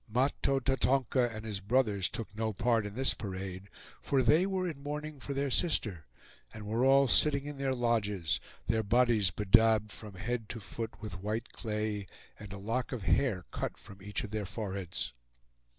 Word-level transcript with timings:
Mahto 0.11 0.59
Tatonka 0.59 1.29
and 1.31 1.45
his 1.45 1.59
brothers 1.59 2.09
took 2.09 2.35
no 2.35 2.53
part 2.53 2.87
in 2.87 2.95
this 2.95 3.13
parade, 3.13 3.69
for 4.01 4.23
they 4.23 4.47
were 4.47 4.67
in 4.67 4.81
mourning 4.81 5.19
for 5.19 5.35
their 5.35 5.51
sister, 5.51 6.05
and 6.51 6.65
were 6.65 6.83
all 6.83 7.07
sitting 7.07 7.45
in 7.45 7.59
their 7.59 7.75
lodges, 7.75 8.39
their 8.65 8.81
bodies 8.81 9.29
bedaubed 9.29 9.91
from 9.91 10.15
head 10.15 10.49
to 10.49 10.59
foot 10.59 10.99
with 11.01 11.21
white 11.21 11.51
clay, 11.51 12.07
and 12.39 12.51
a 12.51 12.57
lock 12.57 12.91
of 12.91 13.03
hair 13.03 13.45
cut 13.51 13.77
from 13.77 14.01
each 14.01 14.23
of 14.23 14.31
their 14.31 14.47
foreheads. 14.47 15.13